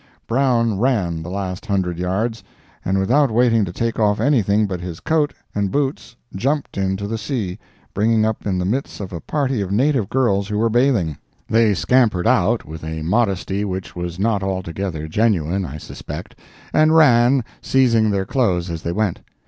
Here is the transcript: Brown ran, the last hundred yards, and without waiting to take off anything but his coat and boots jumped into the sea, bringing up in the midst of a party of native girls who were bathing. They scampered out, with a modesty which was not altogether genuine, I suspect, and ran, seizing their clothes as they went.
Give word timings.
Brown 0.25 0.79
ran, 0.79 1.21
the 1.21 1.29
last 1.29 1.67
hundred 1.67 1.99
yards, 1.99 2.43
and 2.83 2.97
without 2.97 3.29
waiting 3.29 3.63
to 3.65 3.71
take 3.71 3.99
off 3.99 4.19
anything 4.19 4.65
but 4.65 4.81
his 4.81 4.99
coat 4.99 5.31
and 5.53 5.69
boots 5.69 6.15
jumped 6.35 6.75
into 6.75 7.05
the 7.05 7.19
sea, 7.19 7.59
bringing 7.93 8.25
up 8.25 8.47
in 8.47 8.57
the 8.57 8.65
midst 8.65 8.99
of 8.99 9.13
a 9.13 9.21
party 9.21 9.61
of 9.61 9.71
native 9.71 10.09
girls 10.09 10.47
who 10.47 10.57
were 10.57 10.71
bathing. 10.71 11.19
They 11.47 11.75
scampered 11.75 12.25
out, 12.27 12.65
with 12.65 12.83
a 12.83 13.03
modesty 13.03 13.63
which 13.63 13.95
was 13.95 14.17
not 14.17 14.41
altogether 14.41 15.07
genuine, 15.07 15.65
I 15.67 15.77
suspect, 15.77 16.33
and 16.73 16.95
ran, 16.95 17.43
seizing 17.61 18.09
their 18.09 18.25
clothes 18.25 18.71
as 18.71 18.81
they 18.81 18.91
went. 18.93 19.21